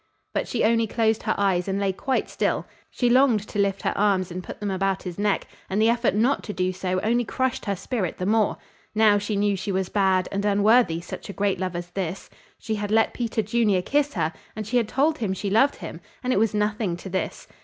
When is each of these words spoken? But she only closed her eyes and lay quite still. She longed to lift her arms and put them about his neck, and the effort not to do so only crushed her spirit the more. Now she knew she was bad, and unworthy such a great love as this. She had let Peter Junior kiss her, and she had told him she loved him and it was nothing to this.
But 0.33 0.47
she 0.47 0.63
only 0.63 0.87
closed 0.87 1.21
her 1.21 1.35
eyes 1.37 1.67
and 1.67 1.79
lay 1.79 1.93
quite 1.93 2.27
still. 2.27 2.65
She 2.89 3.07
longed 3.07 3.47
to 3.47 3.59
lift 3.59 3.83
her 3.83 3.95
arms 3.95 4.31
and 4.31 4.43
put 4.43 4.59
them 4.59 4.71
about 4.71 5.03
his 5.03 5.19
neck, 5.19 5.45
and 5.69 5.79
the 5.79 5.91
effort 5.91 6.15
not 6.15 6.41
to 6.45 6.53
do 6.53 6.73
so 6.73 6.99
only 7.01 7.23
crushed 7.23 7.65
her 7.65 7.75
spirit 7.75 8.17
the 8.17 8.25
more. 8.25 8.57
Now 8.95 9.19
she 9.19 9.35
knew 9.35 9.55
she 9.55 9.71
was 9.71 9.89
bad, 9.89 10.27
and 10.31 10.43
unworthy 10.43 11.01
such 11.01 11.29
a 11.29 11.33
great 11.33 11.59
love 11.59 11.75
as 11.75 11.91
this. 11.91 12.31
She 12.57 12.73
had 12.73 12.89
let 12.89 13.13
Peter 13.13 13.43
Junior 13.43 13.83
kiss 13.83 14.15
her, 14.15 14.33
and 14.55 14.65
she 14.65 14.77
had 14.77 14.87
told 14.87 15.19
him 15.19 15.33
she 15.33 15.51
loved 15.51 15.75
him 15.75 16.01
and 16.23 16.33
it 16.33 16.39
was 16.39 16.55
nothing 16.55 16.97
to 16.97 17.07
this. 17.07 17.47